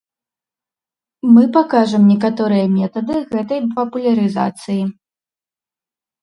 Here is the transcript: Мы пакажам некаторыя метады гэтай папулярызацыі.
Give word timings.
Мы 1.35 1.43
пакажам 1.57 2.03
некаторыя 2.13 2.65
метады 2.77 3.15
гэтай 3.35 3.61
папулярызацыі. 3.77 4.81